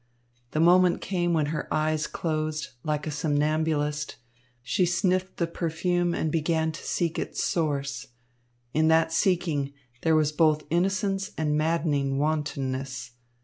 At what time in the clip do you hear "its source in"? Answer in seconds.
7.19-8.87